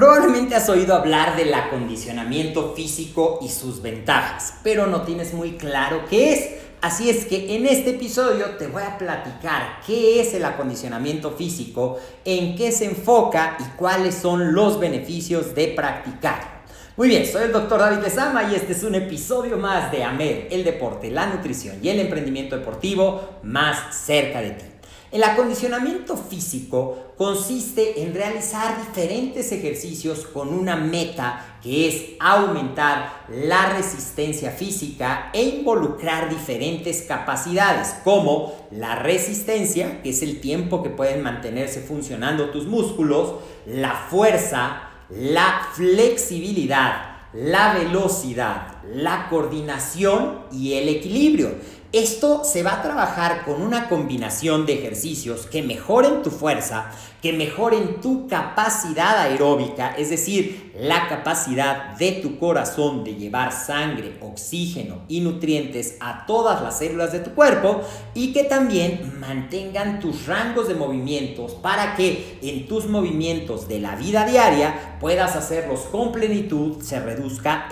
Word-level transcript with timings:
Probablemente 0.00 0.54
has 0.54 0.66
oído 0.70 0.94
hablar 0.94 1.36
del 1.36 1.52
acondicionamiento 1.52 2.72
físico 2.74 3.38
y 3.42 3.50
sus 3.50 3.82
ventajas, 3.82 4.54
pero 4.62 4.86
no 4.86 5.02
tienes 5.02 5.34
muy 5.34 5.58
claro 5.58 6.06
qué 6.08 6.32
es. 6.32 6.48
Así 6.80 7.10
es 7.10 7.26
que 7.26 7.54
en 7.54 7.66
este 7.66 7.90
episodio 7.90 8.46
te 8.56 8.66
voy 8.66 8.82
a 8.82 8.96
platicar 8.96 9.82
qué 9.86 10.22
es 10.22 10.32
el 10.32 10.46
acondicionamiento 10.46 11.32
físico, 11.32 11.98
en 12.24 12.56
qué 12.56 12.72
se 12.72 12.86
enfoca 12.86 13.58
y 13.60 13.76
cuáles 13.76 14.14
son 14.14 14.54
los 14.54 14.80
beneficios 14.80 15.54
de 15.54 15.68
practicar. 15.68 16.62
Muy 16.96 17.08
bien, 17.08 17.26
soy 17.26 17.42
el 17.42 17.52
doctor 17.52 17.80
David 17.80 18.02
Lezama 18.02 18.50
y 18.50 18.54
este 18.54 18.72
es 18.72 18.82
un 18.82 18.94
episodio 18.94 19.58
más 19.58 19.92
de 19.92 20.02
AMED, 20.02 20.50
el 20.50 20.64
deporte, 20.64 21.10
la 21.10 21.26
nutrición 21.26 21.76
y 21.82 21.90
el 21.90 22.00
emprendimiento 22.00 22.56
deportivo 22.56 23.40
más 23.42 23.94
cerca 23.94 24.40
de 24.40 24.52
ti. 24.52 24.64
El 25.12 25.24
acondicionamiento 25.24 26.16
físico 26.16 27.14
consiste 27.16 28.02
en 28.02 28.14
realizar 28.14 28.78
diferentes 28.78 29.50
ejercicios 29.50 30.20
con 30.20 30.54
una 30.54 30.76
meta 30.76 31.58
que 31.60 31.88
es 31.88 32.02
aumentar 32.20 33.24
la 33.28 33.72
resistencia 33.72 34.52
física 34.52 35.30
e 35.32 35.42
involucrar 35.42 36.30
diferentes 36.30 37.02
capacidades 37.02 37.96
como 38.04 38.54
la 38.70 38.94
resistencia, 38.94 40.00
que 40.00 40.10
es 40.10 40.22
el 40.22 40.40
tiempo 40.40 40.80
que 40.80 40.90
pueden 40.90 41.24
mantenerse 41.24 41.80
funcionando 41.80 42.50
tus 42.50 42.66
músculos, 42.66 43.34
la 43.66 43.94
fuerza, 43.94 44.90
la 45.10 45.70
flexibilidad, 45.74 47.16
la 47.32 47.74
velocidad, 47.74 48.79
la 48.94 49.28
coordinación 49.28 50.40
y 50.52 50.74
el 50.74 50.88
equilibrio. 50.88 51.54
Esto 51.92 52.44
se 52.44 52.62
va 52.62 52.74
a 52.74 52.82
trabajar 52.82 53.44
con 53.44 53.60
una 53.62 53.88
combinación 53.88 54.64
de 54.64 54.74
ejercicios 54.74 55.46
que 55.46 55.64
mejoren 55.64 56.22
tu 56.22 56.30
fuerza, 56.30 56.92
que 57.20 57.32
mejoren 57.32 58.00
tu 58.00 58.28
capacidad 58.28 59.18
aeróbica, 59.18 59.94
es 59.98 60.08
decir, 60.08 60.72
la 60.78 61.08
capacidad 61.08 61.96
de 61.98 62.12
tu 62.12 62.38
corazón 62.38 63.04
de 63.04 63.16
llevar 63.16 63.52
sangre, 63.52 64.16
oxígeno 64.22 65.02
y 65.08 65.20
nutrientes 65.20 65.96
a 66.00 66.24
todas 66.26 66.62
las 66.62 66.78
células 66.78 67.12
de 67.12 67.18
tu 67.18 67.32
cuerpo 67.32 67.82
y 68.14 68.32
que 68.32 68.44
también 68.44 69.18
mantengan 69.18 70.00
tus 70.00 70.26
rangos 70.26 70.68
de 70.68 70.74
movimientos 70.74 71.54
para 71.54 71.96
que 71.96 72.38
en 72.40 72.66
tus 72.68 72.86
movimientos 72.86 73.68
de 73.68 73.80
la 73.80 73.96
vida 73.96 74.24
diaria 74.24 74.96
puedas 75.00 75.36
hacerlos 75.36 75.80
con 75.92 76.12
plenitud, 76.12 76.80
se 76.80 77.00
reduzca 77.00 77.66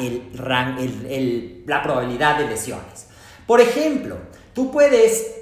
la 1.67 1.83
probabilidad 1.83 2.39
de 2.39 2.47
lesiones. 2.47 3.07
Por 3.47 3.61
ejemplo, 3.61 4.17
tú 4.53 4.71
puedes 4.71 5.39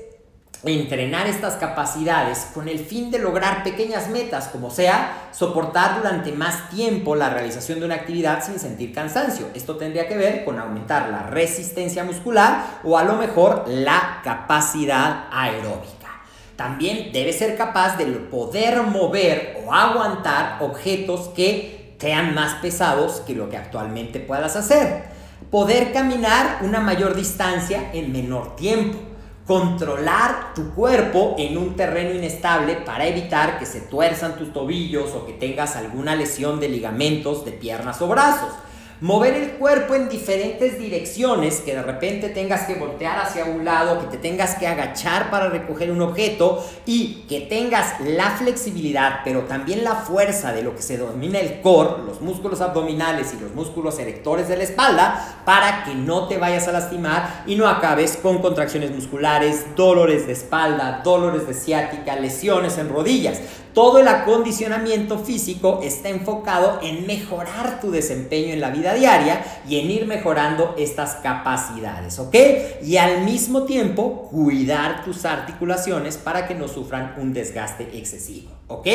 entrenar 0.65 1.27
estas 1.27 1.55
capacidades 1.55 2.49
con 2.55 2.69
el 2.69 2.79
fin 2.79 3.11
de 3.11 3.19
lograr 3.19 3.63
pequeñas 3.63 4.09
metas, 4.09 4.49
como 4.49 4.71
sea 4.71 5.29
soportar 5.33 5.99
durante 5.99 6.33
más 6.33 6.71
tiempo 6.71 7.15
la 7.15 7.31
realización 7.31 7.81
de 7.81 7.87
una 7.87 7.97
actividad 7.97 8.45
sin 8.45 8.59
sentir 8.59 8.93
cansancio. 8.95 9.47
Esto 9.55 9.77
tendría 9.77 10.09
que 10.09 10.17
ver 10.17 10.45
con 10.45 10.59
aumentar 10.59 11.09
la 11.11 11.25
resistencia 11.25 12.05
muscular 12.05 12.81
o 12.85 12.97
a 12.99 13.05
lo 13.05 13.15
mejor 13.15 13.65
la 13.69 14.21
capacidad 14.25 15.27
aeróbica. 15.31 16.23
También 16.57 17.13
debes 17.13 17.39
ser 17.39 17.57
capaz 17.57 17.99
de 17.99 18.07
poder 18.07 18.83
mover 18.83 19.63
o 19.65 19.75
aguantar 19.75 20.63
objetos 20.63 21.29
que 21.29 21.97
sean 21.99 22.35
más 22.35 22.55
pesados 22.55 23.21
que 23.27 23.35
lo 23.35 23.51
que 23.51 23.57
actualmente 23.57 24.21
puedas 24.21 24.57
hacer 24.57 25.16
poder 25.51 25.93
caminar 25.93 26.61
una 26.63 26.81
mayor 26.81 27.15
distancia 27.15 27.91
en 27.93 28.13
menor 28.13 28.57
tiempo, 28.57 28.99
controlar 29.47 30.55
tu 30.55 30.75
cuerpo 30.75 31.37
en 31.39 31.57
un 31.57 31.77
terreno 31.77 32.15
inestable 32.15 32.77
para 32.77 33.07
evitar 33.07 33.59
que 33.59 33.67
se 33.67 33.81
tuerzan 33.81 34.37
tus 34.37 34.53
tobillos 34.53 35.13
o 35.15 35.25
que 35.25 35.33
tengas 35.33 35.77
alguna 35.77 36.17
lesión 36.17 36.59
de 36.59 36.69
ligamentos 36.69 37.45
de 37.45 37.53
piernas 37.53 38.03
o 38.03 38.09
brazos 38.09 38.53
mover 39.01 39.35
el 39.35 39.51
cuerpo 39.53 39.95
en 39.95 40.09
diferentes 40.09 40.79
direcciones, 40.79 41.61
que 41.61 41.75
de 41.75 41.83
repente 41.83 42.31
tengas 42.31 42.67
que 42.67 42.75
voltear 42.75 43.19
hacia 43.19 43.45
un 43.45 43.65
lado, 43.65 44.01
que 44.01 44.17
te 44.17 44.19
tengas 44.19 44.55
que 44.55 44.67
agachar 44.67 45.31
para 45.31 45.49
recoger 45.49 45.91
un 45.91 46.01
objeto 46.01 46.65
y 46.87 47.25
que 47.29 47.43
tengas 47.43 48.01
la 48.01 48.31
flexibilidad, 48.31 49.21
pero 49.25 49.43
también 49.43 49.85
la 49.85 49.97
fuerza 49.97 50.53
de 50.53 50.63
lo 50.63 50.75
que 50.75 50.83
se 50.83 50.97
domina 50.97 51.39
el 51.39 51.61
core, 51.61 52.05
los 52.07 52.21
músculos 52.21 52.61
abdominales 52.61 53.35
y 53.35 53.41
los 53.41 53.55
músculos 53.55 53.99
erectores 53.99 54.49
de 54.49 54.57
la 54.57 54.65
espalda, 54.65 55.43
para 55.45 55.85
que 55.85 55.95
no 55.95 56.29
te 56.29 56.39
vayas 56.39 56.67
a 56.69 56.73
lastimar 56.73 57.45
y 57.47 57.57
no 57.57 57.69
acabes 57.69 58.17
con 58.17 58.39
contracciones 58.39 58.91
musculares, 58.91 59.67
dolores 59.77 60.27
de 60.27 60.33
espalda, 60.33 61.03
dolores 61.05 61.47
de 61.47 61.55
ciática, 61.55 62.17
lesiones 62.17 62.79
en 62.79 62.89
rodillas. 62.89 63.41
Todo 63.77 63.99
el 63.99 64.09
acondicionamiento 64.09 65.19
físico 65.19 65.81
está 65.83 66.09
enfocado 66.09 66.79
en 66.83 67.07
mejorar 67.07 67.79
tu 67.79 67.91
desempeño 67.91 68.55
en 68.55 68.63
la 68.63 68.71
vida 68.71 68.95
diaria 68.95 69.45
y 69.69 69.79
en 69.79 69.91
ir 69.91 70.07
mejorando 70.07 70.75
estas 70.79 71.17
capacidades, 71.17 72.19
¿ok? 72.19 72.35
Y 72.83 72.97
al 72.97 73.25
mismo 73.25 73.65
tiempo 73.65 74.31
cuidar 74.31 75.05
tus 75.05 75.27
articulaciones 75.27 76.17
para 76.17 76.49
que 76.49 76.55
no 76.55 76.69
sufran 76.69 77.17
un 77.19 77.35
desgaste 77.35 77.91
excesivo, 77.99 78.51
¿ok? 78.69 78.87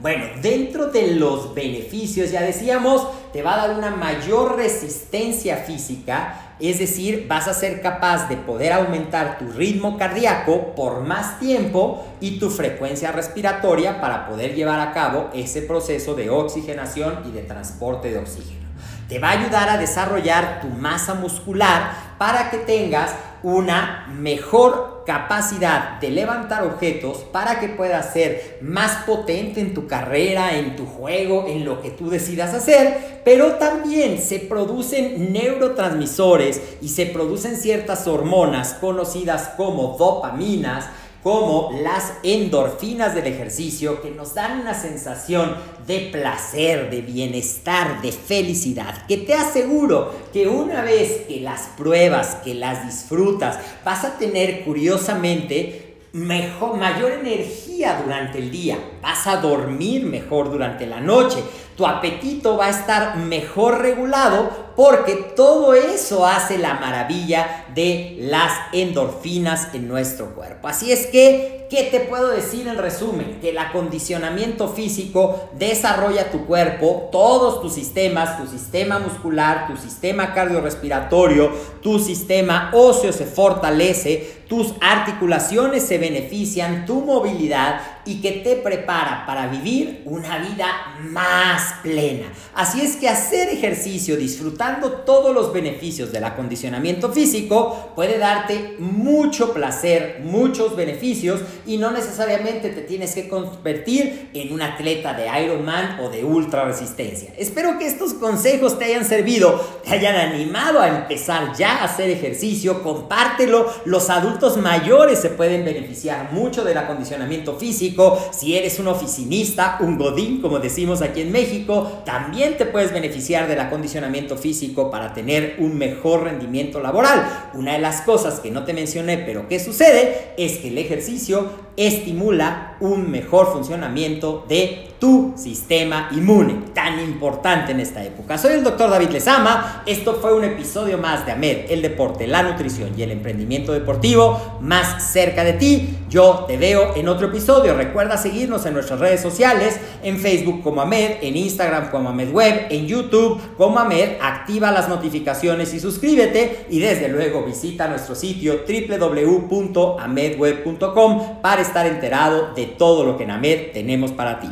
Bueno, 0.00 0.26
dentro 0.42 0.88
de 0.88 1.14
los 1.14 1.54
beneficios, 1.54 2.30
ya 2.30 2.42
decíamos, 2.42 3.08
te 3.32 3.42
va 3.42 3.54
a 3.54 3.68
dar 3.68 3.78
una 3.78 3.90
mayor 3.90 4.56
resistencia 4.56 5.56
física 5.56 6.48
es 6.60 6.80
decir, 6.80 7.26
vas 7.28 7.46
a 7.46 7.54
ser 7.54 7.80
capaz 7.80 8.28
de 8.28 8.36
poder 8.36 8.72
aumentar 8.72 9.38
tu 9.38 9.48
ritmo 9.52 9.96
cardíaco 9.96 10.74
por 10.74 11.02
más 11.02 11.38
tiempo 11.38 12.04
y 12.20 12.40
tu 12.40 12.50
frecuencia 12.50 13.12
respiratoria 13.12 14.00
para 14.00 14.26
poder 14.26 14.56
llevar 14.56 14.80
a 14.80 14.92
cabo 14.92 15.30
ese 15.34 15.62
proceso 15.62 16.14
de 16.14 16.30
oxigenación 16.30 17.22
y 17.26 17.30
de 17.30 17.42
transporte 17.42 18.10
de 18.10 18.18
oxígeno. 18.18 18.66
Te 19.08 19.20
va 19.20 19.28
a 19.28 19.40
ayudar 19.40 19.68
a 19.68 19.78
desarrollar 19.78 20.60
tu 20.60 20.66
masa 20.66 21.14
muscular 21.14 21.92
para 22.18 22.50
que 22.50 22.58
tengas 22.58 23.14
una 23.44 24.08
mejor 24.12 24.97
capacidad 25.08 25.98
de 26.02 26.10
levantar 26.10 26.64
objetos 26.64 27.20
para 27.32 27.60
que 27.60 27.70
puedas 27.70 28.12
ser 28.12 28.58
más 28.60 29.06
potente 29.06 29.58
en 29.58 29.72
tu 29.72 29.86
carrera, 29.86 30.58
en 30.58 30.76
tu 30.76 30.84
juego, 30.84 31.46
en 31.48 31.64
lo 31.64 31.80
que 31.80 31.90
tú 31.90 32.10
decidas 32.10 32.52
hacer, 32.52 33.22
pero 33.24 33.52
también 33.52 34.20
se 34.20 34.38
producen 34.38 35.32
neurotransmisores 35.32 36.60
y 36.82 36.90
se 36.90 37.06
producen 37.06 37.56
ciertas 37.56 38.06
hormonas 38.06 38.74
conocidas 38.74 39.54
como 39.56 39.96
dopaminas 39.98 40.84
como 41.22 41.70
las 41.82 42.12
endorfinas 42.22 43.14
del 43.14 43.26
ejercicio 43.26 44.00
que 44.00 44.10
nos 44.10 44.34
dan 44.34 44.60
una 44.60 44.74
sensación 44.74 45.56
de 45.86 46.08
placer, 46.12 46.90
de 46.90 47.02
bienestar, 47.02 48.00
de 48.02 48.12
felicidad, 48.12 49.06
que 49.06 49.16
te 49.18 49.34
aseguro 49.34 50.12
que 50.32 50.46
una 50.46 50.82
vez 50.82 51.24
que 51.26 51.40
las 51.40 51.62
pruebas, 51.76 52.36
que 52.44 52.54
las 52.54 52.86
disfrutas, 52.86 53.58
vas 53.84 54.04
a 54.04 54.16
tener 54.16 54.64
curiosamente 54.64 55.96
mejor, 56.12 56.76
mayor 56.76 57.12
energía 57.12 58.00
durante 58.02 58.38
el 58.38 58.50
día, 58.50 58.78
vas 59.02 59.26
a 59.26 59.36
dormir 59.36 60.04
mejor 60.04 60.50
durante 60.50 60.86
la 60.86 61.00
noche, 61.00 61.38
tu 61.76 61.86
apetito 61.86 62.56
va 62.56 62.66
a 62.66 62.70
estar 62.70 63.16
mejor 63.16 63.80
regulado 63.80 64.67
porque 64.78 65.16
todo 65.34 65.74
eso 65.74 66.24
hace 66.24 66.56
la 66.56 66.74
maravilla 66.74 67.64
de 67.74 68.16
las 68.20 68.52
endorfinas 68.72 69.74
en 69.74 69.88
nuestro 69.88 70.36
cuerpo. 70.36 70.68
Así 70.68 70.92
es 70.92 71.08
que, 71.08 71.66
¿qué 71.68 71.88
te 71.90 71.98
puedo 71.98 72.28
decir 72.28 72.68
en 72.68 72.78
resumen? 72.78 73.40
Que 73.40 73.48
el 73.48 73.58
acondicionamiento 73.58 74.68
físico 74.68 75.50
desarrolla 75.58 76.30
tu 76.30 76.46
cuerpo, 76.46 77.08
todos 77.10 77.60
tus 77.60 77.74
sistemas, 77.74 78.38
tu 78.38 78.46
sistema 78.46 79.00
muscular, 79.00 79.66
tu 79.66 79.76
sistema 79.76 80.32
cardiorrespiratorio, 80.32 81.50
tu 81.82 81.98
sistema 81.98 82.70
óseo 82.72 83.12
se 83.12 83.26
fortalece, 83.26 84.37
tus 84.48 84.74
articulaciones 84.80 85.84
se 85.84 85.98
benefician, 85.98 86.86
tu 86.86 87.02
movilidad 87.02 87.80
y 88.06 88.22
que 88.22 88.32
te 88.32 88.56
prepara 88.56 89.24
para 89.26 89.48
vivir 89.48 90.02
una 90.06 90.38
vida 90.38 90.66
más 91.02 91.74
plena. 91.82 92.32
Así 92.54 92.80
es 92.80 92.96
que 92.96 93.08
hacer 93.08 93.50
ejercicio 93.50 94.16
disfrutando 94.16 94.90
todos 95.04 95.34
los 95.34 95.52
beneficios 95.52 96.10
del 96.10 96.24
acondicionamiento 96.24 97.12
físico 97.12 97.92
puede 97.94 98.16
darte 98.16 98.76
mucho 98.78 99.52
placer, 99.52 100.22
muchos 100.24 100.74
beneficios 100.74 101.42
y 101.66 101.76
no 101.76 101.90
necesariamente 101.90 102.70
te 102.70 102.80
tienes 102.80 103.14
que 103.14 103.28
convertir 103.28 104.30
en 104.32 104.52
un 104.54 104.62
atleta 104.62 105.12
de 105.12 105.28
Ironman 105.44 106.00
o 106.00 106.08
de 106.08 106.24
ultra 106.24 106.64
resistencia. 106.64 107.34
Espero 107.36 107.78
que 107.78 107.86
estos 107.86 108.14
consejos 108.14 108.78
te 108.78 108.86
hayan 108.86 109.04
servido, 109.04 109.60
te 109.84 109.90
hayan 109.90 110.16
animado 110.16 110.80
a 110.80 110.88
empezar 110.88 111.54
ya 111.56 111.76
a 111.76 111.84
hacer 111.84 112.08
ejercicio, 112.08 112.82
compártelo, 112.82 113.70
los 113.84 114.08
adultos 114.38 114.62
mayores 114.62 115.18
se 115.18 115.30
pueden 115.30 115.64
beneficiar 115.64 116.32
mucho 116.32 116.62
del 116.62 116.78
acondicionamiento 116.78 117.56
físico, 117.56 118.18
si 118.30 118.56
eres 118.56 118.78
un 118.78 118.86
oficinista, 118.86 119.78
un 119.80 119.98
godín 119.98 120.40
como 120.40 120.60
decimos 120.60 121.02
aquí 121.02 121.22
en 121.22 121.32
México, 121.32 122.02
también 122.04 122.56
te 122.56 122.64
puedes 122.64 122.92
beneficiar 122.92 123.48
del 123.48 123.58
acondicionamiento 123.58 124.36
físico 124.36 124.92
para 124.92 125.12
tener 125.12 125.56
un 125.58 125.76
mejor 125.76 126.22
rendimiento 126.22 126.80
laboral. 126.80 127.50
Una 127.54 127.72
de 127.72 127.80
las 127.80 128.02
cosas 128.02 128.38
que 128.38 128.52
no 128.52 128.64
te 128.64 128.74
mencioné 128.74 129.18
pero 129.18 129.48
que 129.48 129.58
sucede 129.58 130.34
es 130.36 130.58
que 130.58 130.68
el 130.68 130.78
ejercicio 130.78 131.50
estimula 131.76 132.76
un 132.78 133.10
mejor 133.10 133.52
funcionamiento 133.52 134.44
de 134.48 134.87
tu 134.98 135.34
sistema 135.36 136.08
inmune, 136.12 136.72
tan 136.74 137.00
importante 137.00 137.72
en 137.72 137.80
esta 137.80 138.04
época. 138.04 138.36
Soy 138.36 138.52
el 138.54 138.64
doctor 138.64 138.90
David 138.90 139.10
Lezama, 139.10 139.82
esto 139.86 140.18
fue 140.20 140.34
un 140.34 140.44
episodio 140.44 140.98
más 140.98 141.24
de 141.24 141.32
AMED, 141.32 141.70
el 141.70 141.80
deporte, 141.82 142.26
la 142.26 142.42
nutrición 142.42 142.92
y 142.96 143.02
el 143.02 143.12
emprendimiento 143.12 143.72
deportivo 143.72 144.58
más 144.60 145.12
cerca 145.12 145.44
de 145.44 145.52
ti. 145.54 145.96
Yo 146.08 146.44
te 146.48 146.56
veo 146.56 146.96
en 146.96 147.06
otro 147.08 147.28
episodio, 147.28 147.74
recuerda 147.74 148.16
seguirnos 148.16 148.66
en 148.66 148.74
nuestras 148.74 148.98
redes 148.98 149.20
sociales, 149.20 149.78
en 150.02 150.18
Facebook 150.18 150.62
como 150.62 150.80
AMED, 150.80 151.18
en 151.22 151.36
Instagram 151.36 151.90
como 151.90 152.08
AMED 152.08 152.32
Web, 152.32 152.66
en 152.70 152.86
YouTube 152.86 153.40
como 153.56 153.78
AMED, 153.78 154.16
activa 154.20 154.72
las 154.72 154.88
notificaciones 154.88 155.72
y 155.74 155.80
suscríbete 155.80 156.66
y 156.70 156.78
desde 156.80 157.08
luego 157.08 157.44
visita 157.44 157.88
nuestro 157.88 158.14
sitio 158.14 158.60
www.amedweb.com 158.66 161.40
para 161.40 161.62
estar 161.62 161.86
enterado 161.86 162.54
de 162.54 162.66
todo 162.66 163.04
lo 163.04 163.16
que 163.16 163.24
en 163.24 163.30
AMED 163.30 163.72
tenemos 163.72 164.12
para 164.12 164.38
ti. 164.40 164.48